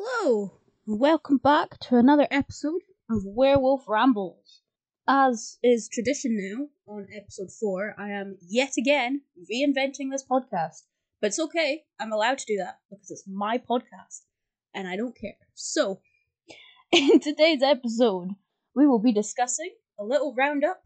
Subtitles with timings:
[0.00, 0.52] Hello,
[0.86, 4.62] and welcome back to another episode of Werewolf Rambles.
[5.08, 10.84] As is tradition now, on episode 4, I am yet again reinventing this podcast.
[11.20, 14.20] But it's okay, I'm allowed to do that because it's my podcast,
[14.72, 15.36] and I don't care.
[15.54, 16.00] So,
[16.92, 18.28] in today's episode,
[18.76, 20.80] we will be discussing a little roundup,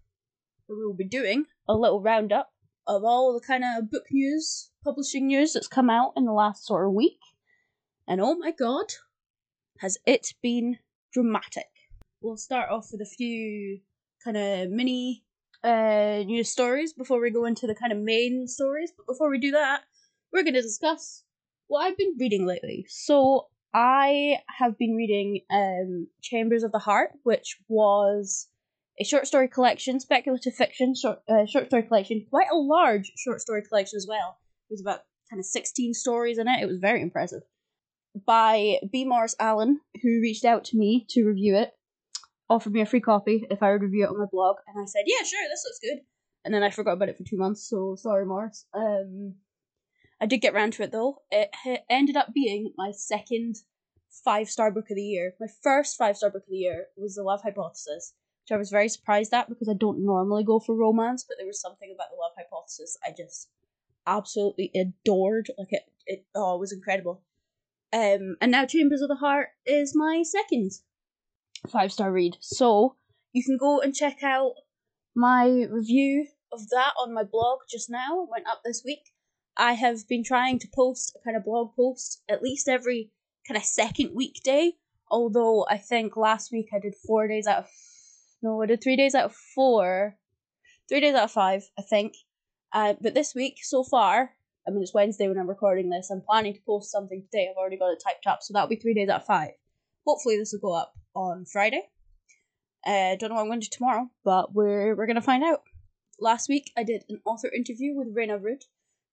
[0.71, 2.51] we will be doing a little roundup
[2.87, 6.65] of all the kind of book news, publishing news that's come out in the last
[6.65, 7.19] sort of week.
[8.13, 8.93] And oh my god,
[9.79, 10.77] has it been
[11.15, 11.71] dramatic.
[12.21, 13.81] We'll start off with a few
[14.23, 15.25] kind of mini
[15.65, 18.93] uh, news stories before we go into the kind of main stories.
[18.95, 19.85] But before we do that,
[20.31, 21.25] we're going to discuss
[21.69, 22.85] what I've been reading lately.
[22.87, 28.49] So I have been reading um, Chambers of the Heart, which was
[29.01, 33.41] a short story collection, speculative fiction short, uh, short story collection, quite a large short
[33.41, 34.37] story collection as well.
[34.69, 35.01] It was about
[35.31, 36.61] kind of 16 stories in it.
[36.61, 37.41] It was very impressive
[38.27, 39.05] by B.
[39.05, 41.71] Morris Allen, who reached out to me to review it,
[42.49, 44.87] offered me a free copy if I would review it on my blog, and I
[44.87, 46.05] said, "Yeah, sure, this looks good."
[46.45, 48.67] And then I forgot about it for two months, so sorry, Morris.
[48.75, 49.37] Um,
[50.21, 51.23] I did get round to it though.
[51.31, 51.51] It
[51.89, 53.57] ended up being my second
[54.25, 55.35] five star book of the year.
[55.41, 58.71] My first five star book of the year was The Love Hypothesis, which I was
[58.71, 62.11] very surprised at because I don't normally go for romance, but there was something about
[62.11, 63.49] The Love Hypothesis I just
[64.07, 65.51] absolutely adored.
[65.59, 67.23] Like it, it oh, it was incredible.
[67.93, 70.73] Um, and now Chambers of the Heart is my second
[71.69, 72.37] five star read.
[72.41, 72.97] So
[73.33, 74.55] you can go and check out
[75.15, 78.27] my review of that on my blog just now.
[78.31, 79.13] Went up this week.
[79.57, 83.11] I have been trying to post a kind of blog post at least every
[83.47, 84.73] kind of second weekday.
[85.11, 87.67] Although I think last week I did four days out of
[88.43, 90.17] no, I did three days out of four,
[90.89, 92.15] three days out of five, I think.
[92.73, 94.33] Uh, but this week so far,
[94.67, 96.11] I mean, it's Wednesday when I'm recording this.
[96.11, 97.49] I'm planning to post something today.
[97.51, 99.51] I've already got it typed up, so that'll be three days out of five.
[100.07, 101.89] Hopefully, this will go up on Friday.
[102.87, 105.63] Uh, don't know what I'm going to do tomorrow, but we're we're gonna find out.
[106.21, 108.65] Last week, I did an author interview with Raina Rood,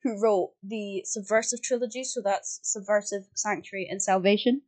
[0.03, 2.03] who wrote the Subversive trilogy.
[2.03, 4.61] So that's Subversive, Sanctuary, and Salvation.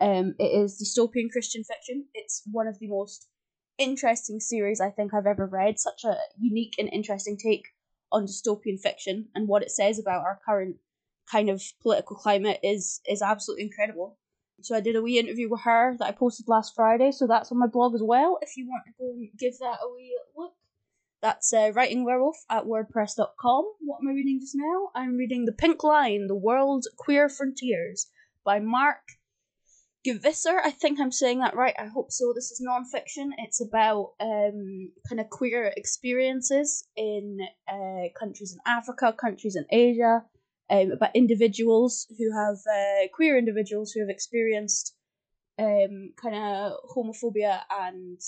[0.00, 2.06] Um, it is dystopian Christian fiction.
[2.14, 3.26] It's one of the most
[3.78, 5.78] interesting series I think I've ever read.
[5.78, 7.66] Such a unique and interesting take
[8.10, 10.76] on dystopian fiction and what it says about our current
[11.30, 14.18] kind of political climate is is absolutely incredible.
[14.60, 17.52] So I did a wee interview with her that I posted last Friday, so that's
[17.52, 18.38] on my blog as well.
[18.42, 20.54] If you want to go and give that a wee look,
[21.22, 23.64] that's uh, writing werewolf at wordpress.com.
[23.80, 24.90] What am I reading just now?
[24.94, 28.08] I'm reading The Pink Line: The World's Queer Frontiers
[28.44, 29.02] by Mark
[30.06, 31.74] Gevisser, I think I'm saying that right.
[31.78, 32.32] I hope so.
[32.34, 33.32] This is non-fiction.
[33.38, 37.38] It's about um, kind of queer experiences in
[37.68, 40.22] uh, countries in Africa, countries in Asia,
[40.70, 44.94] um, about individuals who have uh, queer individuals who have experienced
[45.58, 48.20] um, kind of homophobia and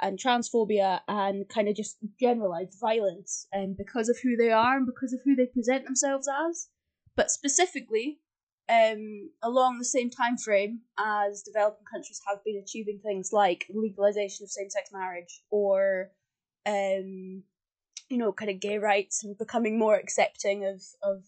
[0.00, 4.86] and transphobia and kind of just generalized violence um, because of who they are and
[4.86, 6.68] because of who they present themselves as.
[7.16, 8.20] But specifically,
[8.68, 14.44] um, along the same time frame as developing countries have been achieving things like legalization
[14.44, 16.10] of same-sex marriage or
[16.66, 17.42] um,
[18.08, 21.24] you know kind of gay rights and becoming more accepting of of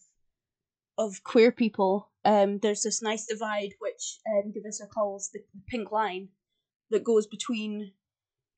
[0.98, 2.10] of queer people.
[2.24, 6.28] Um, there's this nice divide which um, Gevisser calls the pink line
[6.90, 7.92] that goes between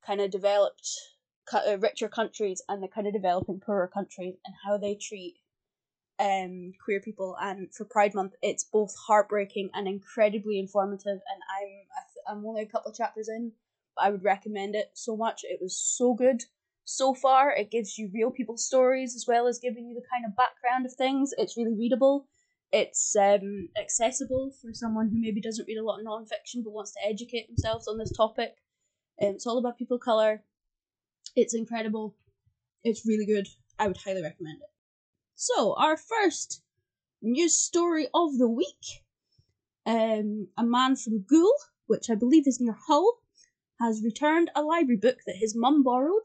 [0.06, 0.88] kind of developed
[1.52, 5.34] uh, richer countries and the kind of developing poorer countries and how they treat
[6.18, 11.06] um, queer people, and for Pride Month, it's both heartbreaking and incredibly informative.
[11.06, 13.52] And I'm I'm only a couple of chapters in,
[13.96, 15.42] but I would recommend it so much.
[15.44, 16.42] It was so good
[16.84, 17.52] so far.
[17.52, 20.86] It gives you real people's stories as well as giving you the kind of background
[20.86, 21.32] of things.
[21.36, 22.26] It's really readable.
[22.72, 26.92] It's um, accessible for someone who maybe doesn't read a lot of nonfiction but wants
[26.92, 28.56] to educate themselves on this topic.
[29.20, 30.42] Um, it's all about people color.
[31.36, 32.14] It's incredible.
[32.84, 33.48] It's really good.
[33.78, 34.77] I would highly recommend it.
[35.40, 36.64] So, our first
[37.22, 39.04] news story of the week
[39.86, 43.20] um, a man from Goole, which I believe is near Hull,
[43.80, 46.24] has returned a library book that his mum borrowed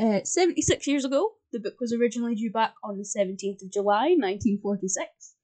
[0.00, 1.32] uh, 76 years ago.
[1.52, 5.34] The book was originally due back on the 17th of July 1946.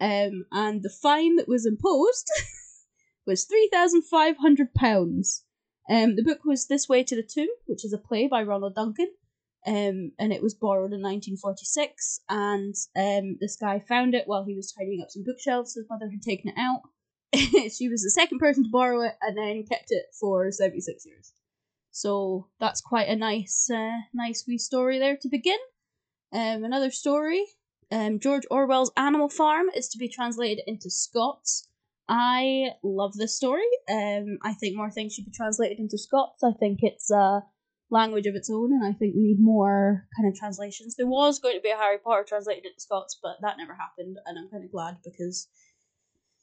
[0.00, 2.30] Um, and the fine that was imposed
[3.26, 3.44] was
[3.74, 5.42] £3,500.
[5.90, 8.76] Um, the book was This Way to the Tomb, which is a play by Ronald
[8.76, 9.10] Duncan,
[9.66, 12.20] um, and it was borrowed in 1946.
[12.28, 15.74] And um, this guy found it while he was tidying up some bookshelves.
[15.74, 16.82] His mother had taken it out.
[17.72, 21.32] she was the second person to borrow it, and then kept it for 76 years.
[21.90, 25.58] So that's quite a nice, uh, nice wee story there to begin.
[26.32, 27.44] Um, another story.
[27.90, 31.68] Um, George Orwell's Animal Farm is to be translated into Scots
[32.08, 33.66] I love this story.
[33.90, 36.44] Um, I think more things should be translated into Scots.
[36.44, 37.42] I think it's a
[37.90, 40.96] language of its own, and I think we need more kind of translations.
[40.96, 44.16] There was going to be a Harry Potter translated into Scots, but that never happened,
[44.26, 45.48] and I'm kind of glad because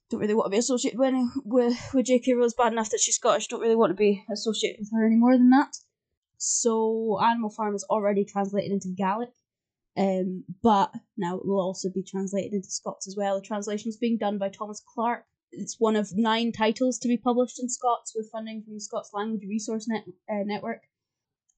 [0.10, 1.14] don't really want to be associated with
[1.44, 2.34] with with J.K.
[2.34, 2.52] Rowling.
[2.58, 3.48] Bad enough that she's Scottish.
[3.48, 5.76] Don't really want to be associated with her any more than that.
[6.38, 9.32] So Animal Farm is already translated into Gaelic,
[9.98, 13.36] um, but now it will also be translated into Scots as well.
[13.36, 15.26] The translation is being done by Thomas Clark.
[15.52, 19.12] It's one of nine titles to be published in Scots with funding from the Scots
[19.14, 20.82] Language Resource Net, uh, Network.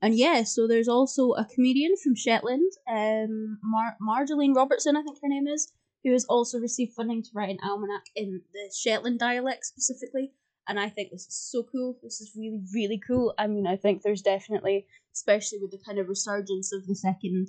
[0.01, 5.17] And yeah, so there's also a comedian from Shetland, um, Mar- Marjolein Robertson, I think
[5.21, 5.71] her name is,
[6.03, 10.33] who has also received funding to write an almanac in the Shetland dialect specifically.
[10.67, 11.97] And I think this is so cool.
[12.03, 13.33] This is really, really cool.
[13.37, 17.47] I mean, I think there's definitely, especially with the kind of resurgence of the second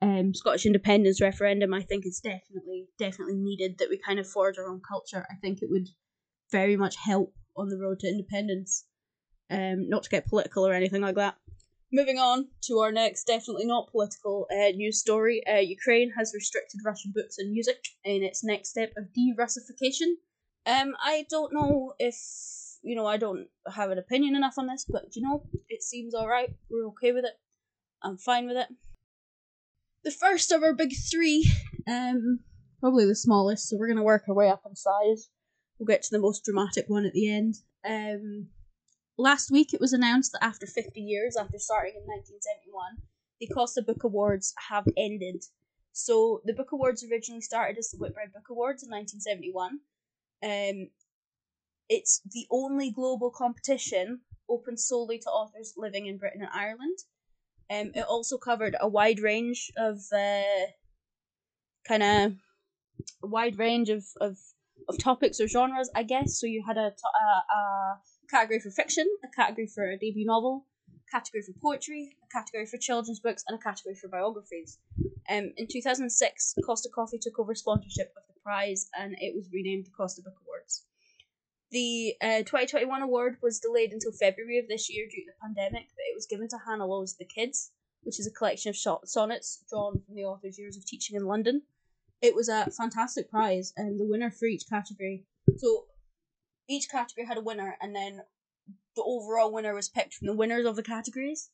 [0.00, 4.58] um, Scottish independence referendum, I think it's definitely, definitely needed that we kind of forge
[4.58, 5.26] our own culture.
[5.30, 5.88] I think it would
[6.50, 8.84] very much help on the road to independence.
[9.50, 11.36] Um, not to get political or anything like that.
[11.90, 15.42] Moving on to our next, definitely not political uh, news story.
[15.46, 20.18] Uh, Ukraine has restricted Russian books and music in its next step of de-Russification.
[20.66, 22.14] Um, I don't know if
[22.82, 23.06] you know.
[23.06, 26.50] I don't have an opinion enough on this, but you know, it seems all right.
[26.70, 27.38] We're okay with it.
[28.02, 28.68] I'm fine with it.
[30.04, 31.50] The first of our big three,
[31.88, 32.40] um,
[32.80, 33.66] probably the smallest.
[33.66, 35.30] So we're gonna work our way up in size.
[35.78, 37.54] We'll get to the most dramatic one at the end.
[37.82, 38.48] Um,
[39.18, 42.96] last week it was announced that after 50 years, after starting in 1971,
[43.40, 45.44] the Costa Book Awards have ended.
[45.92, 49.80] So the Book Awards originally started as the Whitbread Book Awards in 1971.
[50.42, 50.90] Um,
[51.88, 56.98] it's the only global competition open solely to authors living in Britain and Ireland.
[57.70, 60.70] Um, it also covered a wide range of uh,
[61.86, 62.32] kind of
[63.22, 64.38] wide range of, of,
[64.88, 66.40] of topics or genres, I guess.
[66.40, 70.66] So you had a, a, a category for fiction, a category for a debut novel,
[70.94, 74.78] a category for poetry, a category for children's books, and a category for biographies.
[75.28, 79.86] Um, in 2006, Costa Coffee took over sponsorship of the prize and it was renamed
[79.86, 80.84] the Costa Book Awards.
[81.70, 85.88] The uh, 2021 award was delayed until February of this year due to the pandemic,
[85.88, 87.72] but it was given to Hannah Lowe's The Kids,
[88.02, 91.62] which is a collection of sonnets drawn from the author's years of teaching in London.
[92.22, 95.26] It was a fantastic prize, and the winner for each category.
[95.58, 95.84] So
[96.68, 98.20] each category had a winner, and then
[98.96, 101.50] the overall winner was picked from the winners of the categories.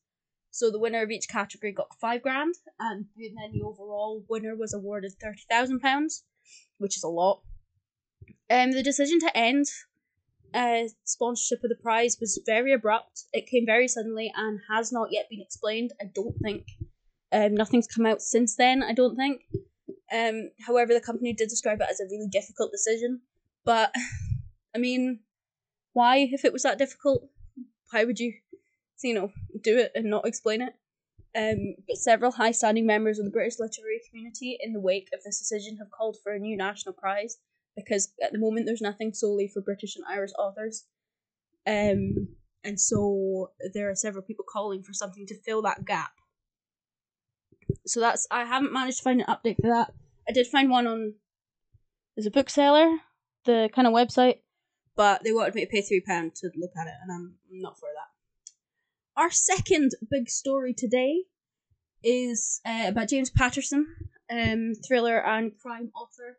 [0.50, 4.72] So the winner of each category got five grand, and then the overall winner was
[4.72, 6.25] awarded thirty thousand pounds,
[6.78, 7.40] which is a lot.
[8.50, 9.66] Um, the decision to end
[10.55, 13.25] uh, sponsorship of the prize was very abrupt.
[13.32, 15.93] It came very suddenly and has not yet been explained.
[16.00, 16.67] I don't think.
[17.32, 18.82] Um, nothing's come out since then.
[18.82, 19.43] I don't think.
[20.12, 23.22] Um, however, the company did describe it as a really difficult decision,
[23.64, 23.93] but
[24.75, 25.21] I mean,
[25.93, 27.29] why, if it was that difficult,
[27.91, 28.35] why would you,
[29.03, 29.32] you know,
[29.62, 30.75] do it and not explain it?
[31.37, 35.23] Um, but several high standing members of the British literary community, in the wake of
[35.25, 37.38] this decision, have called for a new national prize
[37.76, 40.85] because at the moment there's nothing solely for British and Irish authors.
[41.67, 42.29] Um,
[42.62, 46.12] and so there are several people calling for something to fill that gap.
[47.87, 49.93] So that's I haven't managed to find an update for that.
[50.29, 51.15] I did find one on
[52.17, 52.99] there's a bookseller,
[53.44, 54.38] the kind of website,
[54.96, 57.79] but they wanted me to pay three pound to look at it, and I'm not
[57.79, 59.20] for that.
[59.20, 61.22] Our second big story today
[62.03, 63.86] is uh, about James Patterson,
[64.31, 66.39] um, thriller and crime author.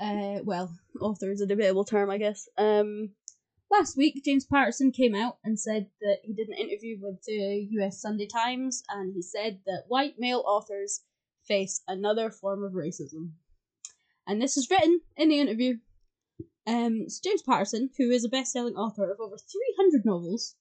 [0.00, 2.48] Uh, well, author is a debatable term, I guess.
[2.56, 3.10] Um,
[3.70, 7.68] last week, James Patterson came out and said that he did an interview with the
[7.72, 8.00] U.S.
[8.00, 11.02] Sunday Times, and he said that white male authors
[11.46, 13.32] face another form of racism.
[14.26, 15.78] And this is written in the interview.
[16.70, 20.54] Um, James Patterson, who is a best-selling author of over 300 novels,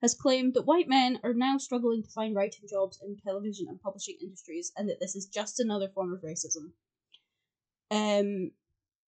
[0.00, 3.82] has claimed that white men are now struggling to find writing jobs in television and
[3.82, 6.70] publishing industries, and that this is just another form of racism.
[7.90, 8.52] Um,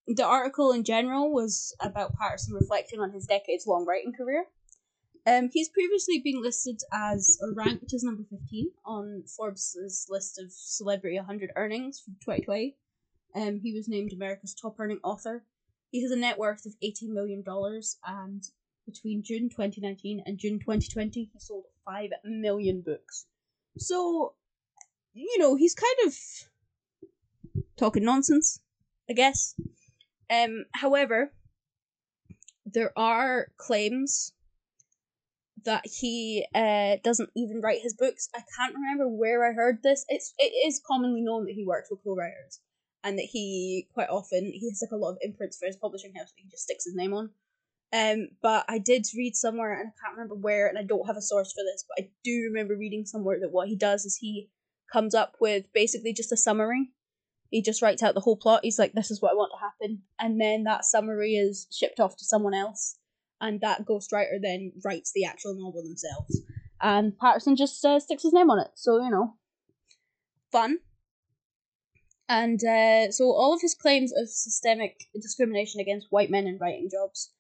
[0.09, 4.47] the article in general was about Patterson reflecting on his decades-long writing career.
[5.25, 10.51] Um, he's previously been listed as or ranked as number 15 on Forbes' list of
[10.51, 12.77] celebrity 100 earnings for 2020.
[13.37, 15.45] Um, he was named America's top earning author
[15.93, 17.45] he has a net worth of $18 million,
[18.05, 18.43] and
[18.87, 23.27] between June 2019 and June 2020, he sold 5 million books.
[23.77, 24.33] So,
[25.13, 26.15] you know, he's kind of
[27.77, 28.61] talking nonsense,
[29.09, 29.55] I guess.
[30.31, 31.33] Um, however,
[32.65, 34.33] there are claims
[35.65, 38.31] that he uh, doesn't even write his books.
[38.35, 40.07] I can't remember where I heard this.
[40.09, 42.61] It's it is commonly known that he works with co-writers,
[43.05, 46.15] and that he quite often he has like a lot of imprints for his publishing
[46.15, 47.31] house that he just sticks his name on.
[47.93, 51.19] Um, but I did read somewhere, and I can't remember where, and I don't have
[51.19, 54.17] a source for this, but I do remember reading somewhere that what he does is
[54.17, 54.49] he
[54.91, 56.93] comes up with basically just a summary.
[57.51, 58.61] He just writes out the whole plot.
[58.63, 62.01] He's like, "This is what I want to happen," and then that summary is shipped
[62.01, 62.97] off to someone else,
[63.43, 66.41] and that ghostwriter then writes the actual novel themselves.
[66.81, 69.37] And Patterson just uh, sticks his name on it, so you know,
[70.51, 70.79] fun.
[72.29, 76.89] And uh, so all of his claims of systemic discrimination against white men in writing
[76.91, 77.31] jobs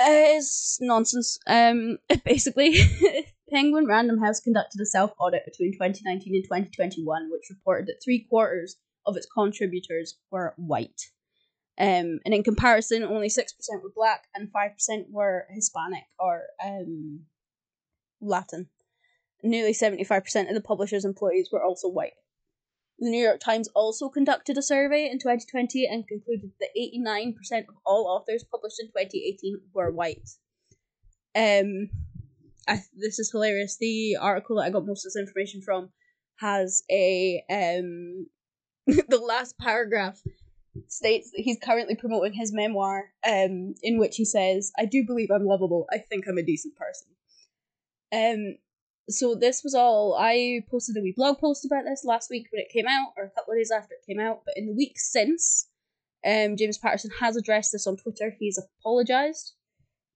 [0.00, 1.38] is nonsense.
[1.46, 2.76] Um, basically,
[3.50, 8.26] Penguin Random House conducted a self audit between 2019 and 2021, which reported that three
[8.28, 11.10] quarters of its contributors were white.
[11.78, 13.44] Um, and in comparison, only 6%
[13.82, 17.20] were black and 5% were Hispanic or um,
[18.20, 18.68] Latin.
[19.42, 22.12] Nearly 75% of the publisher's employees were also white.
[22.98, 27.34] The New York Times also conducted a survey in 2020 and concluded that 89%
[27.68, 30.28] of all authors published in 2018 were white.
[31.34, 31.88] Um,
[32.68, 33.76] I, this is hilarious.
[33.78, 35.90] The article that I got most of this information from
[36.38, 38.26] has a um,
[38.86, 40.20] the last paragraph
[40.88, 45.30] states that he's currently promoting his memoir, um, in which he says, "I do believe
[45.30, 45.86] I'm lovable.
[45.90, 47.08] I think I'm a decent person."
[48.12, 48.56] Um,
[49.08, 52.62] so this was all I posted a wee blog post about this last week when
[52.62, 54.42] it came out, or a couple of days after it came out.
[54.44, 55.68] But in the weeks since,
[56.24, 58.34] um, James Patterson has addressed this on Twitter.
[58.38, 59.54] He's apologized.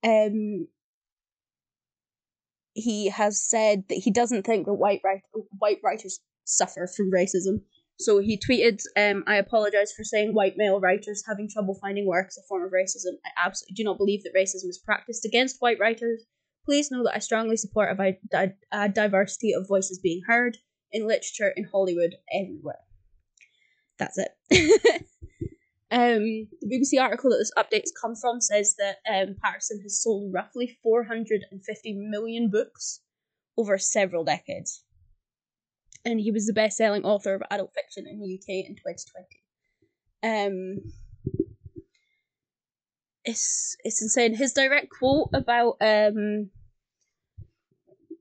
[0.05, 0.69] Um,
[2.75, 5.23] he has said that he doesn't think that white write-
[5.59, 7.63] white writers suffer from racism.
[7.99, 12.29] So he tweeted, um, "I apologize for saying white male writers having trouble finding work
[12.29, 13.19] is a form of racism.
[13.25, 16.25] I absolutely do not believe that racism is practiced against white writers."
[16.67, 20.59] Please know that I strongly support a, di- a diversity of voices being heard
[20.93, 22.81] in literature, in Hollywood, everywhere.
[23.99, 24.31] That's it.
[25.91, 30.33] um, the BBC article that this update's come from says that um, Patterson has sold
[30.35, 33.01] roughly 450 million books
[33.57, 34.83] over several decades.
[36.05, 39.43] And he was the best selling author of adult fiction in the UK in 2020.
[40.23, 40.93] Um,
[43.27, 44.35] it's it's insane.
[44.35, 46.51] His direct quote about um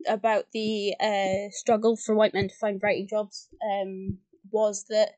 [0.07, 4.17] about the uh struggle for white men to find writing jobs um
[4.51, 5.11] was that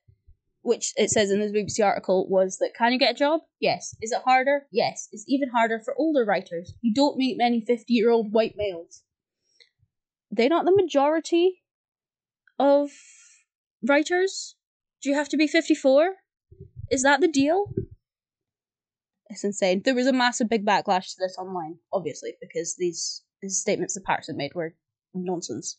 [0.61, 3.39] which it says in this BBC article was that can you get a job?
[3.59, 3.95] Yes.
[4.01, 4.67] Is it harder?
[4.71, 5.07] Yes.
[5.13, 6.73] It's even harder for older writers.
[6.81, 9.03] You don't meet many fifty year old white males.
[10.29, 11.63] They're not the majority
[12.59, 12.89] of
[13.81, 14.55] writers.
[15.01, 16.15] Do you have to be fifty four?
[16.91, 17.71] Is that the deal?
[19.29, 19.81] It's insane.
[19.83, 24.05] There was a massive big backlash to this online, obviously, because these, these statements that
[24.05, 24.75] Patterson made were
[25.13, 25.77] nonsense.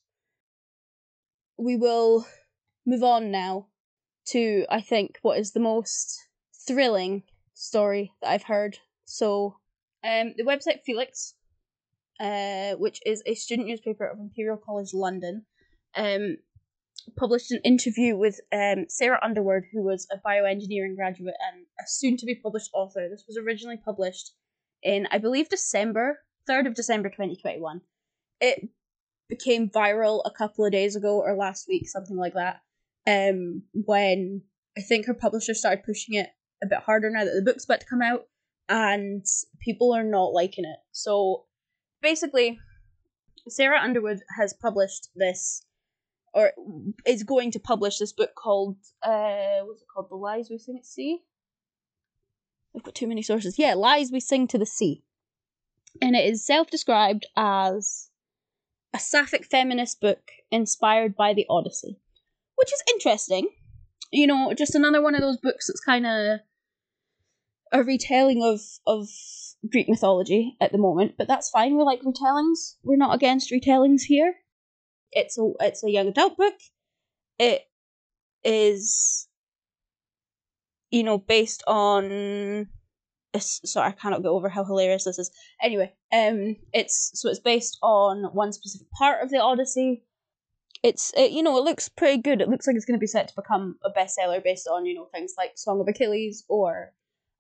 [1.57, 2.27] We will
[2.87, 3.69] move on now
[4.29, 6.29] to, I think, what is the most
[6.67, 7.23] thrilling
[7.55, 8.79] story that I've heard.
[9.05, 9.57] So,
[10.05, 11.35] um, the website Felix,
[12.21, 15.47] uh, which is a student newspaper of Imperial College London,
[15.97, 16.37] um,
[17.17, 22.17] published an interview with um, Sarah Underwood, who was a bioengineering graduate and a soon
[22.19, 23.09] to be published author.
[23.09, 24.33] This was originally published
[24.83, 27.81] in, I believe, December, 3rd of December 2021.
[28.41, 28.69] It
[29.29, 32.61] became viral a couple of days ago or last week, something like that,
[33.07, 34.43] um, when
[34.77, 36.29] I think her publisher started pushing it
[36.63, 38.27] a bit harder now that the book's about to come out,
[38.69, 39.25] and
[39.61, 40.79] people are not liking it.
[40.93, 41.45] So
[42.03, 42.59] basically,
[43.49, 45.65] Sarah Underwood has published this
[46.35, 46.53] or
[47.07, 50.11] is going to publish this book called uh what's it called?
[50.11, 51.21] The Lies We Sing at Sea.
[52.77, 53.59] I've got too many sources.
[53.59, 55.03] Yeah, Lies We Sing to the Sea.
[56.01, 58.11] And it is self-described as
[58.95, 61.99] a sapphic feminist book inspired by the Odyssey,
[62.57, 63.49] which is interesting.
[64.11, 66.41] You know, just another one of those books that's kind of
[67.73, 69.09] a retelling of of
[69.71, 71.77] Greek mythology at the moment, but that's fine.
[71.77, 72.77] We like retellings.
[72.83, 74.35] We're not against retellings here.
[75.13, 76.55] It's a it's a young adult book.
[77.39, 77.63] It
[78.45, 79.29] is,
[80.91, 82.69] you know, based on.
[83.37, 85.31] Sorry, I cannot get over how hilarious this is.
[85.63, 90.03] Anyway, um, it's so it's based on one specific part of the Odyssey.
[90.83, 92.41] It's it, you know it looks pretty good.
[92.41, 94.95] It looks like it's going to be set to become a bestseller based on you
[94.95, 96.93] know things like Song of Achilles or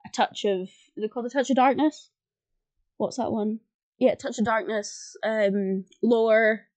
[0.07, 0.69] a touch of
[1.13, 2.11] call it a touch of darkness.
[2.97, 3.61] What's that one?
[3.99, 5.17] Yeah, touch of darkness.
[5.25, 6.68] Um, Lore,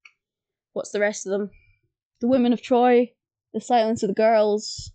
[0.73, 1.51] What's the rest of them?
[2.21, 3.11] The Women of Troy,
[3.53, 4.91] The Silence of the Girls.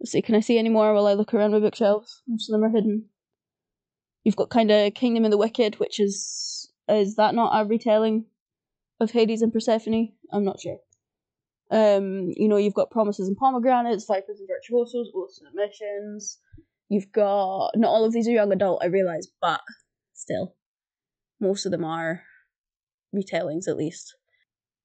[0.00, 2.22] Let's see, can I see any more while I look around my bookshelves?
[2.28, 3.06] Most of them are hidden.
[4.22, 8.26] You've got kind of Kingdom of the Wicked, which is is that not a retelling
[9.00, 10.12] of Hades and Persephone?
[10.30, 10.78] I'm not sure.
[11.70, 16.38] Um, you know, you've got Promises and Pomegranates, Vipers and Virtuosos, Oaths and Admissions.
[16.88, 19.60] You've got not all of these are young adult, I realise, but
[20.12, 20.54] still,
[21.40, 22.22] most of them are
[23.14, 24.14] retellings at least.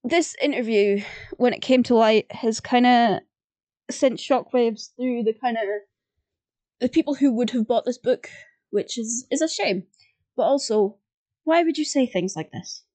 [0.03, 1.01] This interview,
[1.37, 3.19] when it came to light, has kind of
[3.91, 5.63] sent shockwaves through the kind of
[6.79, 8.29] the people who would have bought this book,
[8.69, 9.83] which is is a shame.
[10.37, 10.97] But also,
[11.43, 12.85] why would you say things like this?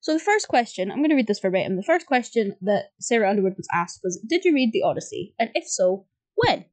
[0.00, 1.76] So the first question, I'm going to read this verbatim.
[1.76, 5.34] The first question that Sarah Underwood was asked was, "Did you read the Odyssey?
[5.38, 6.66] And if so, when?"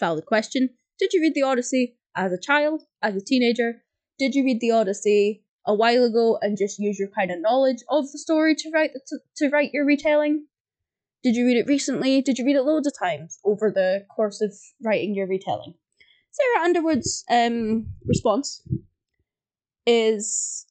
[0.00, 0.70] Valid question.
[0.98, 3.84] Did you read the Odyssey as a child, as a teenager?
[4.18, 7.82] Did you read the Odyssey a while ago and just use your kind of knowledge
[7.88, 10.46] of the story to write to, to write your retelling?
[11.22, 12.20] Did you read it recently?
[12.20, 14.52] Did you read it loads of times over the course of
[14.84, 15.74] writing your retelling?
[16.32, 18.62] Sarah Underwood's um, response
[19.86, 20.66] is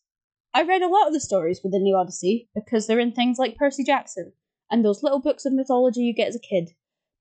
[0.54, 3.56] I read a lot of the stories within the Odyssey because they're in things like
[3.56, 4.34] Percy Jackson
[4.70, 6.72] and those little books of mythology you get as a kid.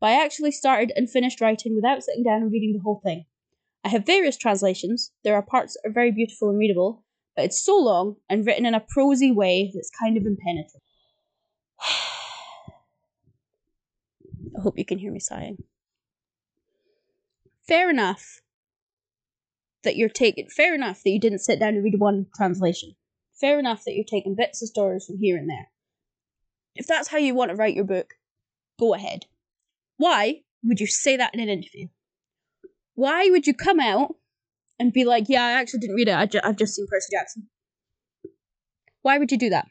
[0.01, 3.27] But I actually started and finished writing without sitting down and reading the whole thing.
[3.85, 5.13] I have various translations.
[5.23, 7.05] There are parts that are very beautiful and readable,
[7.37, 10.83] but it's so long and written in a prosy way that's kind of impenetrable.
[14.57, 15.63] I hope you can hear me sighing.
[17.67, 18.41] Fair enough
[19.85, 20.49] that you're taking.
[20.49, 22.95] Fair enough that you didn't sit down and read one translation.
[23.41, 25.71] Fair enough that you're taking bits of stories from here and there.
[26.75, 28.15] If that's how you want to write your book,
[28.79, 29.27] go ahead.
[29.97, 31.89] Why would you say that in an interview?
[32.95, 34.17] Why would you come out
[34.81, 37.15] and be like, yeah, I actually didn't read it, I ju- I've just seen Percy
[37.15, 37.49] Jackson?
[39.03, 39.69] Why would you do that?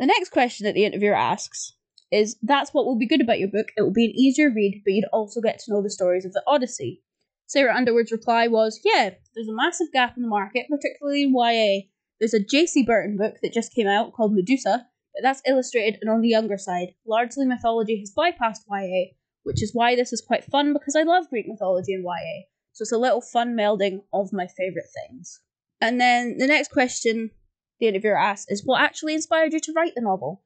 [0.00, 1.74] The next question that the interviewer asks
[2.10, 3.68] is that's what will be good about your book.
[3.76, 6.32] It will be an easier read, but you'd also get to know the stories of
[6.32, 7.02] the Odyssey.
[7.46, 11.86] Sarah Underwood's reply was, Yeah, there's a massive gap in the market, particularly in YA.
[12.18, 16.10] There's a Jessie Burton book that just came out called Medusa, but that's illustrated and
[16.10, 16.94] on the younger side.
[17.06, 19.12] Largely mythology has bypassed YA,
[19.44, 22.46] which is why this is quite fun because I love Greek mythology and YA.
[22.72, 25.40] So it's a little fun melding of my favourite things.
[25.80, 27.30] And then the next question
[27.80, 30.44] the interviewer asks is what actually inspired you to write the novel?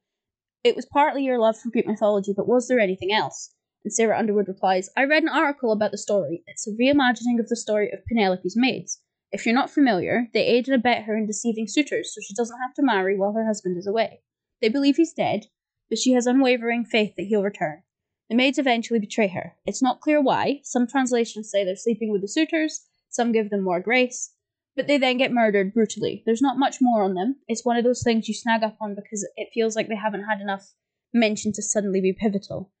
[0.63, 3.53] It was partly your love for Greek mythology, but was there anything else?
[3.83, 6.43] And Sarah Underwood replies, I read an article about the story.
[6.47, 8.99] It's a reimagining of the story of Penelope's maids.
[9.31, 12.59] If you're not familiar, they aid and abet her in deceiving suitors so she doesn't
[12.59, 14.21] have to marry while her husband is away.
[14.61, 15.45] They believe he's dead,
[15.89, 17.83] but she has unwavering faith that he'll return.
[18.29, 19.55] The maids eventually betray her.
[19.65, 20.59] It's not clear why.
[20.63, 24.33] Some translations say they're sleeping with the suitors, some give them more grace,
[24.75, 26.23] but they then get murdered brutally.
[26.25, 27.37] There's not much more on them.
[27.47, 30.25] It's one of those things you snag up on because it feels like they haven't
[30.25, 30.73] had enough
[31.13, 32.71] mention to suddenly be pivotal.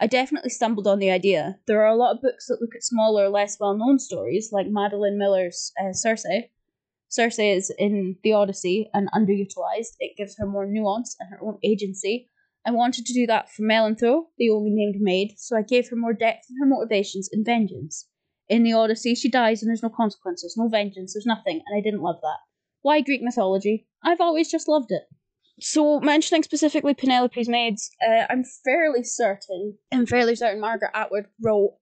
[0.00, 1.58] I definitely stumbled on the idea.
[1.66, 4.66] There are a lot of books that look at smaller, less well known stories, like
[4.68, 6.26] Madeline Miller's uh, Circe.
[7.08, 9.96] Circe is in the Odyssey and underutilized.
[10.00, 12.30] It gives her more nuance and her own agency.
[12.64, 15.96] I wanted to do that for Melantho, the only named maid, so I gave her
[15.96, 18.08] more depth in her motivations and vengeance.
[18.48, 21.82] In the Odyssey, she dies and there's no consequences, no vengeance, there's nothing, and I
[21.82, 22.38] didn't love that.
[22.82, 23.86] Why Greek mythology?
[24.04, 25.02] I've always just loved it.
[25.60, 31.76] So, mentioning specifically Penelope's maids, uh, I'm fairly certain, I'm fairly certain Margaret Atwood wrote,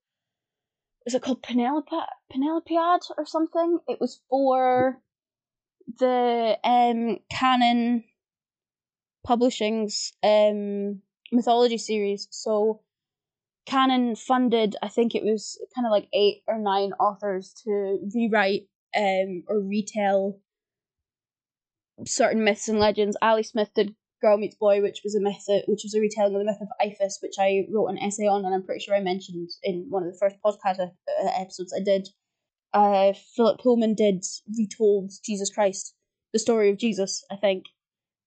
[1.07, 1.91] is it called Penelope,
[2.33, 3.79] Penelopiad or something?
[3.89, 5.01] It was for
[5.99, 8.05] the um, Canon
[9.25, 11.03] Publishing's um,
[11.33, 12.29] mythology series.
[12.31, 12.81] So,
[13.67, 18.69] Canon funded, I think it was kind of like eight or nine authors to rewrite
[18.97, 20.41] um, or retell
[22.07, 23.17] certain myths and legends.
[23.23, 26.41] Ali Smith did Girl Meets Boy, which was a myth, which was a retelling of
[26.41, 29.01] the myth of Iphis, which I wrote an essay on, and I'm pretty sure I
[29.01, 30.91] mentioned in one of the first podcast uh,
[31.39, 32.09] episodes I did.
[32.73, 34.25] Uh, Philip Pullman did
[34.57, 35.95] retold Jesus Christ,
[36.33, 37.65] the story of Jesus, I think.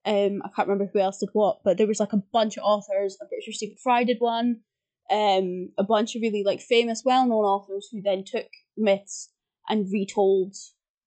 [0.06, 2.64] Um, I can't remember who else did what, but there was like a bunch of
[2.64, 3.18] authors.
[3.22, 4.62] I'm pretty sure Stephen Fry did one.
[5.10, 9.30] Um, a bunch of really like famous, well-known authors who then took myths
[9.70, 10.56] and retold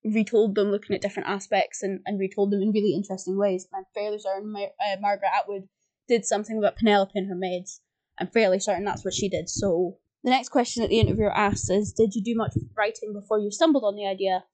[0.04, 3.66] retold them, looking at different aspects and, and retold them in really interesting ways.
[3.72, 5.68] And I'm fairly certain uh, Margaret Atwood
[6.08, 7.80] did something about Penelope and her maids.
[8.18, 9.48] I'm fairly certain that's what she did.
[9.48, 13.38] So the next question that the interviewer asks is, "Did you do much writing before
[13.38, 14.44] you stumbled on the idea?"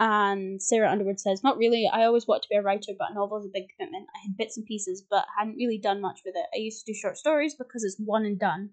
[0.00, 1.88] And Sarah Underwood says, "Not really.
[1.90, 4.08] I always wanted to be a writer, but a novel is a big commitment.
[4.14, 6.46] I had bits and pieces, but hadn't really done much with it.
[6.52, 8.70] I used to do short stories because it's one and done."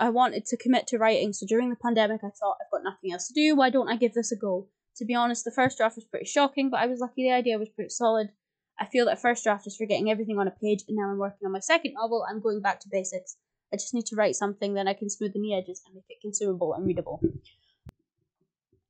[0.00, 3.12] I wanted to commit to writing, so during the pandemic, I thought I've got nothing
[3.12, 3.56] else to do.
[3.56, 4.68] Why don't I give this a go?
[4.96, 7.58] To be honest, the first draft was pretty shocking, but I was lucky the idea
[7.58, 8.30] was pretty solid.
[8.78, 11.18] I feel that first draft is for getting everything on a page, and now I'm
[11.18, 12.24] working on my second novel.
[12.28, 13.36] I'm going back to basics.
[13.72, 16.20] I just need to write something, then I can smoothen the edges and make it
[16.22, 17.20] consumable and readable.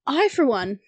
[0.09, 0.81] I, for one,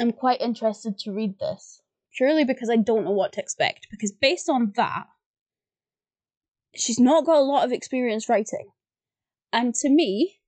[0.00, 1.82] am quite interested to read this,
[2.16, 3.86] purely because I don't know what to expect.
[3.90, 5.04] Because based on that,
[6.74, 8.70] she's not got a lot of experience writing.
[9.52, 10.40] And to me,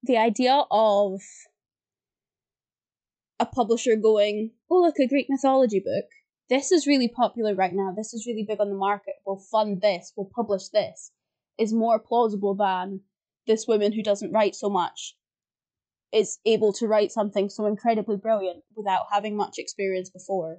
[0.00, 1.20] the idea of
[3.40, 6.06] a publisher going, oh, look, a Greek mythology book.
[6.48, 7.92] This is really popular right now.
[7.96, 9.14] This is really big on the market.
[9.26, 10.12] We'll fund this.
[10.16, 11.10] We'll publish this.
[11.58, 13.00] Is more plausible than
[13.48, 15.15] this woman who doesn't write so much
[16.16, 20.58] is able to write something so incredibly brilliant without having much experience before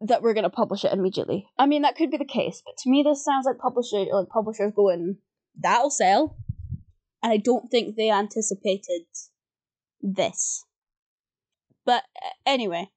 [0.00, 1.46] that we're going to publish it immediately.
[1.58, 4.28] I mean, that could be the case, but to me, this sounds like publisher like
[4.28, 5.18] publishers going,
[5.60, 6.36] "That'll sell,"
[7.22, 9.06] and I don't think they anticipated
[10.00, 10.64] this.
[11.84, 12.90] But uh, anyway,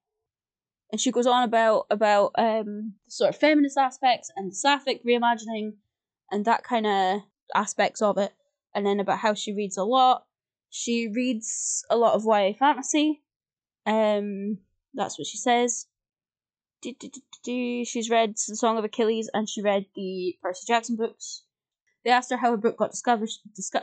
[0.91, 5.73] and she goes on about about um sort of feminist aspects and the sapphic reimagining
[6.31, 7.21] and that kind of
[7.53, 8.31] aspects of it,
[8.73, 10.23] and then about how she reads a lot.
[10.71, 13.21] She reads a lot of YA fantasy.
[13.85, 14.57] Um,
[14.93, 15.85] that's what she says.
[16.83, 21.43] She's read The Song of Achilles and she read the Percy Jackson books.
[22.03, 23.29] They asked her how her book got discovered.
[23.55, 23.81] Disco-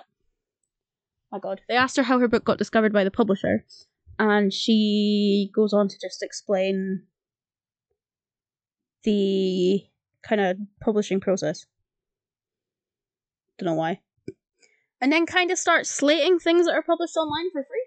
[1.30, 1.60] my God.
[1.68, 3.64] They asked her how her book got discovered by the publisher,
[4.18, 7.04] and she goes on to just explain
[9.04, 9.84] the
[10.22, 11.66] kind of publishing process.
[13.58, 14.00] Don't know why.
[15.00, 17.86] And then kind of start slating things that are published online for free.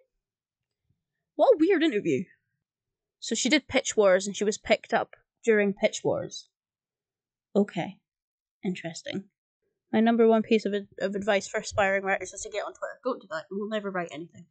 [1.35, 2.23] What a weird interview.
[3.19, 6.49] So she did Pitch Wars and she was picked up during Pitch Wars.
[7.55, 7.97] Okay.
[8.63, 9.25] Interesting.
[9.91, 12.99] My number one piece of, of advice for aspiring writers is to get on Twitter.
[13.03, 13.45] Don't do that.
[13.51, 14.45] You will never write anything.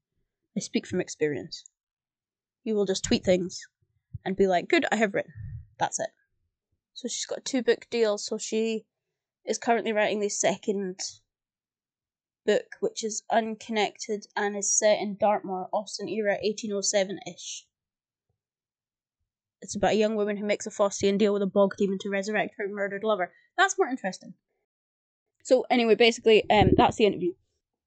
[0.57, 1.65] I speak from experience.
[2.63, 3.61] You will just tweet things
[4.25, 5.33] and be like, good, I have written.
[5.79, 6.11] That's it.
[6.93, 8.85] So she's got two book deal, so she
[9.47, 11.01] is currently writing the second
[12.47, 17.67] book, which is unconnected and is set in Dartmoor, Austen era, 1807 ish.
[19.63, 22.09] It's about a young woman who makes a Faustian deal with a bog demon to
[22.09, 23.33] resurrect her murdered lover.
[23.59, 24.35] That's more interesting.
[25.43, 27.33] So anyway, basically, um, that's the interview.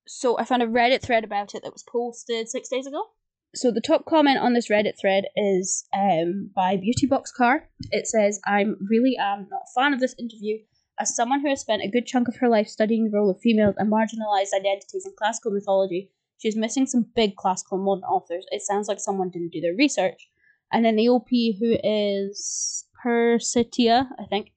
[0.07, 3.09] So I found a Reddit thread about it that was posted six days ago.
[3.55, 7.61] So the top comment on this Reddit thread is um, by Beautyboxcar.
[7.91, 10.59] It says, "I'm really am not a fan of this interview.
[10.99, 13.39] As someone who has spent a good chunk of her life studying the role of
[13.39, 18.45] females and marginalized identities in classical mythology, she is missing some big classical modern authors.
[18.51, 20.29] It sounds like someone didn't do their research."
[20.71, 24.51] And then the OP, who is Persitia, I think,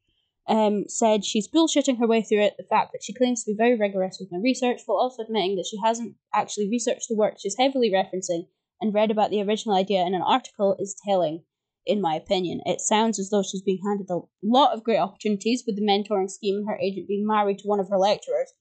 [0.46, 2.55] um, said she's bullshitting her way through it.
[2.57, 5.57] The fact that she claims to be very rigorous with her research, while also admitting
[5.57, 8.49] that she hasn't actually researched the work she's heavily referencing
[8.81, 11.44] and read about the original idea in an article, is telling,
[11.87, 12.61] in my opinion.
[12.66, 16.31] It sounds as though she's being handed a lot of great opportunities, with the mentoring
[16.31, 18.53] scheme and her agent being married to one of her lecturers.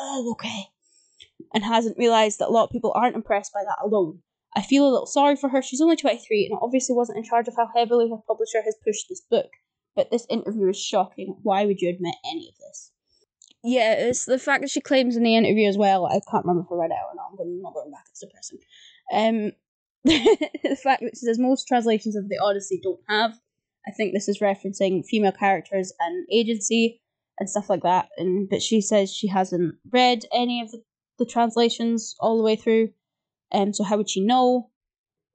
[0.00, 0.66] Oh, okay.
[1.52, 4.20] And hasn't realised that a lot of people aren't impressed by that alone.
[4.56, 5.62] I feel a little sorry for her.
[5.62, 9.06] She's only 23 and obviously wasn't in charge of how heavily her publisher has pushed
[9.08, 9.50] this book.
[9.96, 11.36] But this interview is shocking.
[11.42, 12.90] Why would you admit any of this?
[13.62, 16.06] Yeah, it's the fact that she claims in the interview as well.
[16.06, 17.30] I can't remember if I read it or not.
[17.30, 18.04] I'm, going, not going back.
[18.10, 18.58] It's depressing.
[19.12, 19.52] Um,
[20.62, 23.32] the fact that she says most translations of the Odyssey don't have.
[23.86, 27.00] I think this is referencing female characters and agency
[27.38, 28.08] and stuff like that.
[28.18, 30.82] And but she says she hasn't read any of the,
[31.18, 32.90] the translations all the way through.
[33.52, 34.70] Um, so how would she know?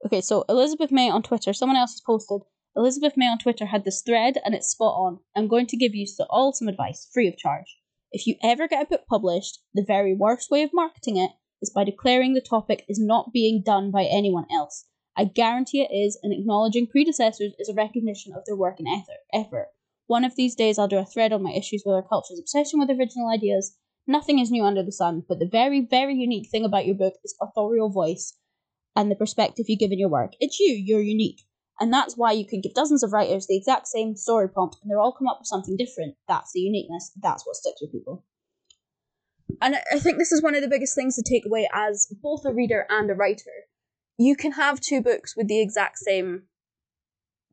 [0.06, 2.42] Okay, so Elizabeth May on Twitter, someone else has posted.
[2.76, 5.18] Elizabeth May on Twitter had this thread and it's spot on.
[5.36, 7.76] I'm going to give you all some advice, free of charge.
[8.12, 11.70] If you ever get a book published, the very worst way of marketing it is
[11.70, 14.86] by declaring the topic is not being done by anyone else.
[15.16, 18.88] I guarantee it is, and acknowledging predecessors is a recognition of their work and
[19.32, 19.68] effort.
[20.06, 22.80] One of these days, I'll do a thread on my issues with our culture's obsession
[22.80, 23.76] with original ideas
[24.10, 27.14] Nothing is new under the sun, but the very, very unique thing about your book
[27.22, 28.36] is authorial voice
[28.96, 30.32] and the perspective you give in your work.
[30.40, 31.42] It's you, you're unique.
[31.78, 34.90] And that's why you can give dozens of writers the exact same story prompt and
[34.90, 36.16] they'll all come up with something different.
[36.26, 37.12] That's the uniqueness.
[37.22, 38.24] That's what sticks with people.
[39.60, 42.44] And I think this is one of the biggest things to take away as both
[42.44, 43.50] a reader and a writer.
[44.18, 46.42] You can have two books with the exact same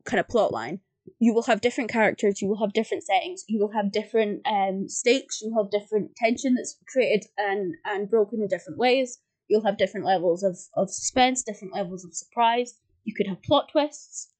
[0.04, 0.80] kind of plot line,
[1.18, 4.88] you will have different characters, you will have different settings, you will have different um,
[4.88, 9.18] stakes, you will have different tension that's created and, and broken in different ways.
[9.48, 12.74] You'll have different levels of, of suspense, different levels of surprise.
[13.04, 14.32] You could have plot twists.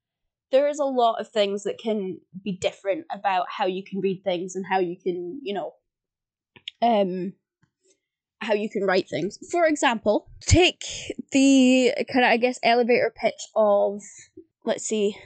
[0.51, 4.23] There is a lot of things that can be different about how you can read
[4.25, 5.73] things and how you can, you know,
[6.83, 7.33] um,
[8.41, 9.39] how you can write things.
[9.51, 10.85] For example, take
[11.33, 14.01] the kind of, I guess, elevator pitch of,
[14.65, 15.17] let's see,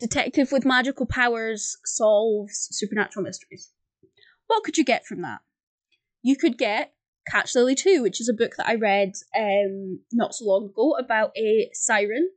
[0.00, 3.70] Detective with magical powers solves supernatural mysteries.
[4.48, 5.40] What could you get from that?
[6.22, 6.92] You could get
[7.30, 10.96] Catch Lily 2, which is a book that I read um, not so long ago
[10.98, 12.28] about a siren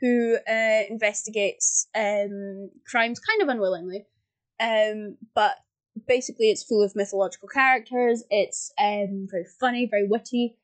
[0.00, 4.06] who uh, investigates um, crimes kind of unwillingly.
[4.60, 5.56] Um, but
[6.08, 8.24] basically, it's full of mythological characters.
[8.30, 10.56] It's um very funny, very witty.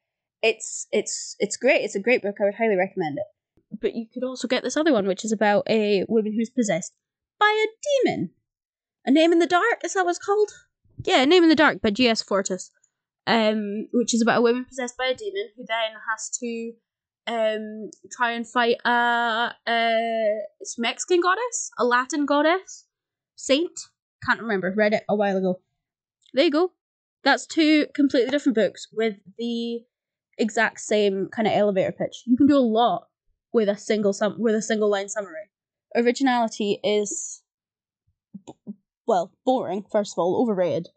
[0.43, 1.83] It's it's it's great.
[1.83, 2.37] It's a great book.
[2.41, 3.79] I would highly recommend it.
[3.81, 6.93] But you could also get this other one, which is about a woman who's possessed
[7.39, 7.69] by a
[8.05, 8.31] demon.
[9.07, 10.51] A Name in the Dark is that what it's called?
[11.05, 12.23] Yeah, A Name in the Dark by G.S.
[12.23, 12.71] Fortis.
[13.27, 16.73] Um, which is about a woman possessed by a demon who then has to
[17.27, 20.35] um try and fight a, a
[20.77, 22.87] Mexican goddess, a Latin goddess,
[23.35, 23.79] saint.
[24.27, 24.73] Can't remember.
[24.75, 25.61] Read it a while ago.
[26.33, 26.73] There you go.
[27.23, 29.81] That's two completely different books with the
[30.39, 32.23] exact same kind of elevator pitch.
[32.27, 33.09] You can do a lot
[33.53, 35.51] with a single sum with a single line summary.
[35.97, 37.43] Originality is
[39.07, 39.85] well boring.
[39.91, 40.89] First of all, overrated.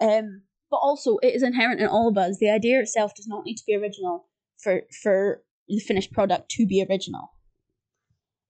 [0.00, 2.38] Um, but also it is inherent in all of us.
[2.38, 4.26] The idea itself does not need to be original
[4.58, 7.32] for for the finished product to be original.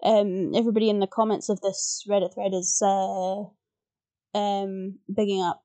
[0.02, 3.44] Um, everybody in the comments of this Reddit thread is uh,
[4.38, 5.62] um, bigging up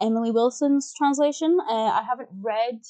[0.00, 1.58] Emily Wilson's translation.
[1.60, 2.80] Uh, I haven't read.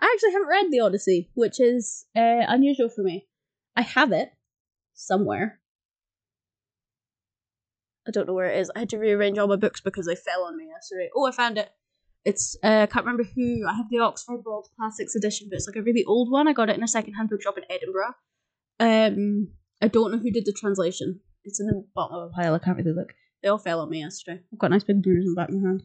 [0.00, 3.26] I actually haven't read the Odyssey, which is uh, unusual for me.
[3.76, 4.30] I have it
[4.94, 5.60] somewhere.
[8.06, 8.70] I don't know where it is.
[8.74, 11.08] I had to rearrange all my books because they fell on me yesterday.
[11.14, 11.70] Oh, I found it.
[12.24, 13.66] It's uh, I can't remember who.
[13.68, 16.48] I have the Oxford World Classics edition, but it's like a really old one.
[16.48, 18.14] I got it in a second-hand bookshop in Edinburgh.
[18.80, 19.48] Um,
[19.80, 21.20] I don't know who did the translation.
[21.44, 22.54] It's in the bottom of a pile.
[22.54, 23.12] I can't really look.
[23.48, 24.42] They all fell on me yesterday.
[24.52, 25.82] I've got a nice big bruise in the back of my hand.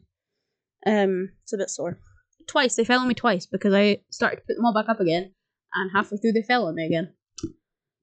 [0.85, 1.97] Um, it's a bit sore.
[2.45, 4.99] Twice they fell on me twice because I started to put them all back up
[4.99, 5.31] again,
[5.73, 7.13] and halfway through they fell on me again.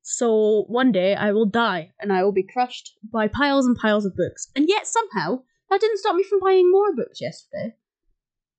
[0.00, 4.06] So one day I will die and I will be crushed by piles and piles
[4.06, 4.48] of books.
[4.56, 7.74] And yet somehow that didn't stop me from buying more books yesterday.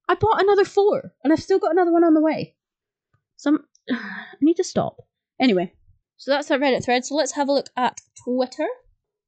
[0.07, 2.57] I bought another four, and I've still got another one on the way.
[3.37, 4.97] Some I need to stop.
[5.39, 5.73] Anyway,
[6.17, 7.05] so that's our Reddit thread.
[7.05, 8.67] So let's have a look at Twitter.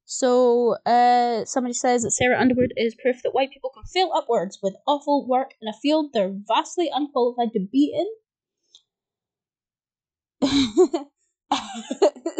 [0.04, 4.58] So uh, somebody says that Sarah Underwood is proof that white people can fail upwards
[4.62, 8.06] with awful work in a field they're vastly unqualified to be in.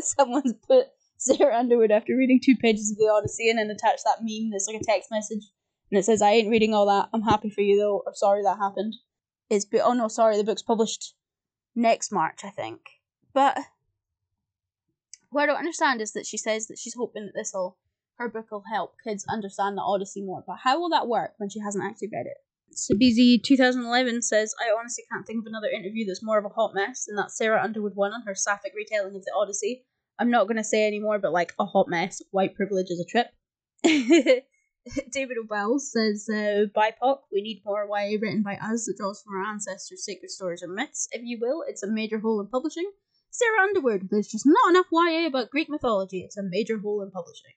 [0.00, 4.18] Someone's put Sarah Underwood after reading two pages of the Odyssey and then attached that
[4.20, 5.44] meme that's like a text message
[5.90, 7.08] and it says, I ain't reading all that.
[7.12, 8.94] I'm happy for you though, or sorry that happened.
[9.48, 11.14] It's but oh no, sorry, the book's published
[11.76, 12.80] next March, I think.
[13.32, 13.58] But
[15.34, 17.76] what I don't understand is that she says that she's hoping that this'll
[18.18, 20.44] her book will help kids understand the Odyssey more.
[20.46, 22.36] But how will that work when she hasn't actually read it?
[22.72, 26.72] Sabizi 2011 says, I honestly can't think of another interview that's more of a hot
[26.74, 29.84] mess than that Sarah Underwood one on her sapphic retelling of the Odyssey.
[30.20, 32.22] I'm not going to say any more, but like a hot mess.
[32.30, 33.26] White privilege is a trip.
[35.10, 39.34] David Wells says, uh, BIPOC, we need more YA written by us that draws from
[39.34, 41.64] our ancestors' sacred stories and myths, if you will.
[41.66, 42.90] It's a major hole in publishing.
[43.34, 46.20] Sarah Underwood, there's just not enough YA about Greek mythology.
[46.20, 47.50] It's a major hole in publishing.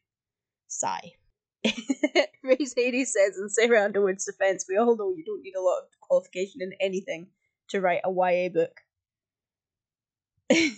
[0.68, 1.12] Sigh.
[2.44, 5.84] Raise Hades says, in Sarah Underwood's defense, we all know you don't need a lot
[5.84, 7.28] of qualification in anything
[7.70, 8.82] to write a YA book.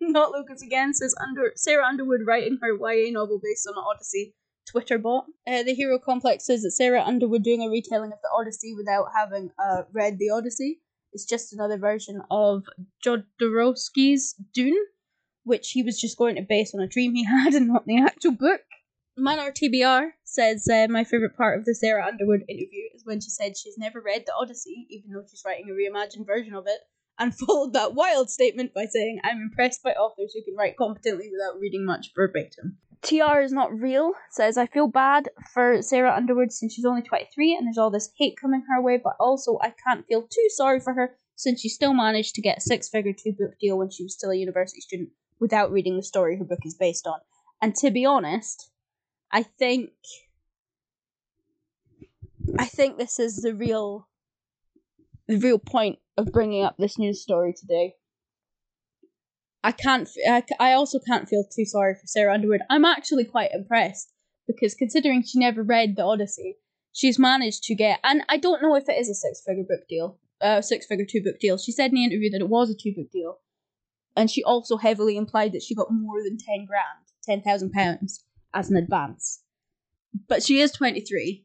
[0.00, 4.34] Not Lucas again says under Sarah Underwood writing her YA novel based on the Odyssey
[4.66, 5.26] Twitter bot.
[5.46, 9.08] Uh, the Hero Complex says that Sarah Underwood doing a retelling of the Odyssey without
[9.14, 10.80] having uh, read the Odyssey
[11.12, 12.64] is just another version of
[13.04, 14.86] Jodorowsky's Dune,
[15.44, 18.00] which he was just going to base on a dream he had and not the
[18.00, 18.60] actual book.
[19.16, 23.30] Minor TBR says uh, my favourite part of the Sarah Underwood interview is when she
[23.30, 26.78] said she's never read the Odyssey, even though she's writing a reimagined version of it,
[27.18, 31.30] and followed that wild statement by saying, I'm impressed by authors who can write competently
[31.32, 32.78] without reading much verbatim.
[33.02, 37.56] TR is not real says I feel bad for Sarah Underwood since she's only 23
[37.56, 40.80] and there's all this hate coming her way, but also I can't feel too sorry
[40.80, 43.90] for her since she still managed to get a six figure two book deal when
[43.90, 47.20] she was still a university student without reading the story her book is based on.
[47.62, 48.70] And to be honest,
[49.30, 49.90] I think
[52.58, 54.08] I think this is the real
[55.28, 57.94] the real point of bringing up this news story today
[59.68, 60.08] I can't.
[60.58, 62.62] I, also can't feel too sorry for Sarah Underwood.
[62.70, 64.10] I'm actually quite impressed
[64.46, 66.56] because considering she never read the Odyssey,
[66.94, 68.00] she's managed to get.
[68.02, 71.58] And I don't know if it is a six-figure book deal, uh, six-figure two-book deal.
[71.58, 73.40] She said in the interview that it was a two-book deal,
[74.16, 78.24] and she also heavily implied that she got more than ten grand, ten thousand pounds
[78.54, 79.42] as an advance.
[80.28, 81.44] But she is twenty-three.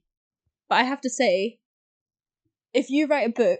[0.69, 1.59] But I have to say,
[2.73, 3.59] if you write a book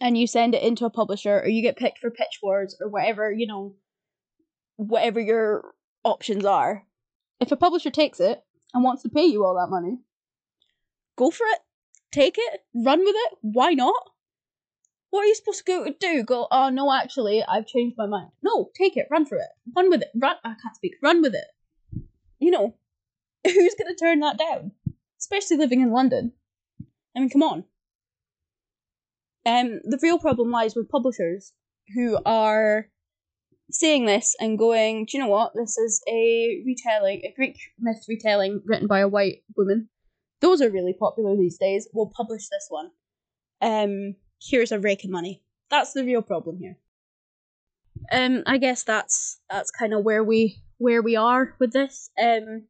[0.00, 2.88] and you send it into a publisher or you get picked for pitch wars or
[2.88, 3.74] whatever, you know,
[4.76, 6.84] whatever your options are.
[7.40, 9.98] If a publisher takes it and wants to pay you all that money,
[11.16, 11.58] go for it.
[12.12, 12.60] Take it.
[12.74, 13.38] Run with it.
[13.42, 14.10] Why not?
[15.10, 16.22] What are you supposed to do?
[16.22, 18.30] Go, oh no, actually, I've changed my mind.
[18.42, 19.48] No, take it, run for it.
[19.76, 20.10] Run with it.
[20.14, 20.94] Run I can't speak.
[21.02, 21.46] Run with it.
[22.38, 22.76] You know.
[23.44, 24.72] Who's going to turn that down?
[25.18, 26.32] Especially living in London.
[27.16, 27.64] I mean, come on.
[29.46, 31.52] Um, the real problem lies with publishers
[31.94, 32.88] who are
[33.70, 35.52] saying this and going, do you know what?
[35.54, 39.88] This is a retelling, a Greek myth retelling written by a white woman.
[40.40, 41.88] Those are really popular these days.
[41.92, 42.90] We'll publish this one.
[43.60, 45.42] Um, here's a rake of money.
[45.70, 46.78] That's the real problem here.
[48.10, 52.10] Um, I guess that's that's kind of where we where we are with this.
[52.20, 52.66] Um,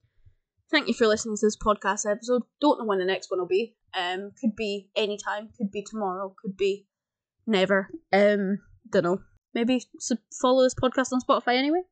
[0.70, 2.42] thank you for listening to this podcast episode.
[2.60, 3.74] Don't know when the next one will be.
[3.94, 5.48] Um, could be anytime.
[5.56, 6.34] Could be tomorrow.
[6.40, 6.86] Could be
[7.46, 7.88] never.
[8.12, 8.58] Um,
[8.90, 9.18] don't know.
[9.54, 9.82] Maybe
[10.40, 11.82] follow this podcast on Spotify anyway,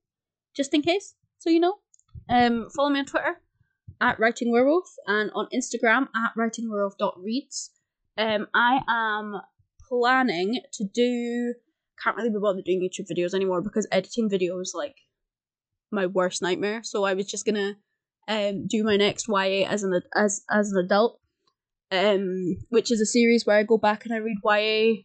[0.55, 1.75] just in case, so you know.
[2.29, 3.41] Um, follow me on Twitter
[4.01, 7.71] at Writing Werewolf and on Instagram at writingwerewolf.reads.
[8.17, 9.41] Um, I am
[9.89, 11.55] planning to do.
[12.03, 14.95] Can't really be bothered doing YouTube videos anymore because editing videos like
[15.91, 16.83] my worst nightmare.
[16.85, 17.77] So I was just gonna
[18.29, 21.21] um do my next YA as an as as an adult,
[21.91, 25.03] um, which is a series where I go back and I read YA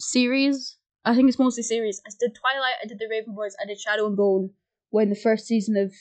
[0.00, 2.02] series I think it's mostly series.
[2.06, 4.50] I did Twilight, I did The Raven Boys, I did Shadow and Bone
[4.90, 5.92] when the first season of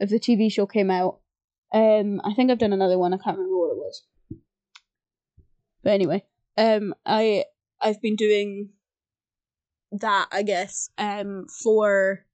[0.00, 1.20] of the TV show came out.
[1.74, 3.12] Um, I think I've done another one.
[3.12, 4.02] I can't remember what it was.
[5.82, 6.24] But anyway,
[6.56, 7.44] um, I
[7.82, 8.70] I've been doing
[9.92, 12.24] that I guess um for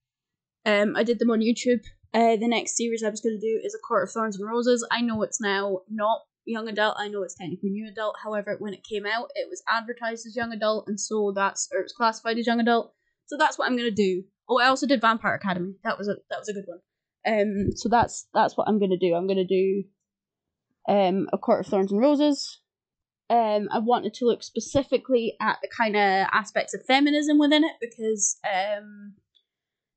[0.65, 1.85] um I did them on YouTube.
[2.13, 4.49] Uh, the next series I was going to do is A Court of Thorns and
[4.49, 4.87] Roses.
[4.91, 6.97] I know it's now not young adult.
[6.99, 8.17] I know it's technically new adult.
[8.23, 11.81] However, when it came out, it was advertised as young adult, and so that's or
[11.81, 12.93] it was classified as young adult.
[13.27, 14.25] So that's what I'm gonna do.
[14.49, 15.75] Oh, I also did Vampire Academy.
[15.85, 16.81] That was a that was a good one.
[17.27, 19.15] Um, so that's that's what I'm gonna do.
[19.15, 19.85] I'm gonna do
[20.89, 22.61] um a Court of Thorns and Roses.
[23.29, 27.77] Um, I wanted to look specifically at the kind of aspects of feminism within it
[27.81, 29.15] because um.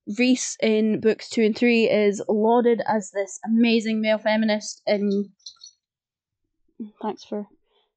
[0.06, 5.30] Rhys in books two and three is lauded as this amazing male feminist, and
[7.02, 7.48] Thanks for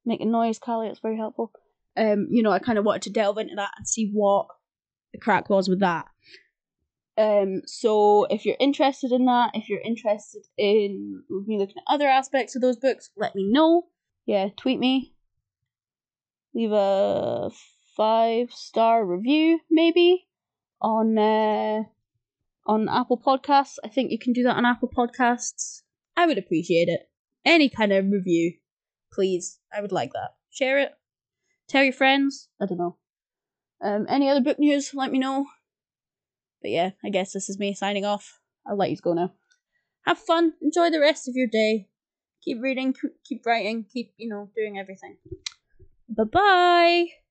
[0.05, 0.89] making noise, Callie.
[0.89, 1.53] It's very helpful.
[1.97, 4.47] Um, you know, I kind of wanted to delve into that and see what
[5.13, 6.07] the crack was with that.
[7.19, 12.07] Um, so if you're interested in that, if you're interested in me looking at other
[12.07, 13.87] aspects of those books, let me know.
[14.27, 15.15] Yeah, tweet me.
[16.55, 17.51] Leave a
[17.97, 20.27] five star review, maybe
[20.83, 21.85] on uh,
[22.67, 23.77] on Apple Podcasts.
[23.85, 25.83] I think you can do that on Apple Podcasts.
[26.17, 27.09] I would appreciate it.
[27.45, 28.55] Any kind of review
[29.17, 29.59] please.
[29.75, 30.31] I would like that.
[30.51, 30.93] Share it.
[31.69, 32.49] Tell your friends.
[32.61, 32.97] I don't know.
[33.83, 34.93] Um, any other book news?
[34.95, 35.47] Let me know.
[36.63, 38.39] But yeah, I guess this is me signing off.
[38.67, 39.33] I'll let you go now.
[40.07, 40.53] Have fun.
[40.63, 41.89] Enjoy the rest of your day.
[42.45, 42.95] Keep reading.
[43.25, 43.87] Keep writing.
[43.93, 45.17] Keep you know doing everything.
[46.09, 47.26] Bye bye.